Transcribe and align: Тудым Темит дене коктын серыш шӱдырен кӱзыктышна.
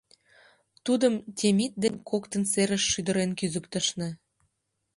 Тудым 0.85 1.13
Темит 1.37 1.73
дене 1.83 1.99
коктын 2.09 2.43
серыш 2.51 2.83
шӱдырен 2.91 3.31
кӱзыктышна. 3.39 4.09